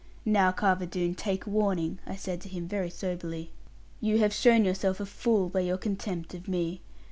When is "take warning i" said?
1.13-2.15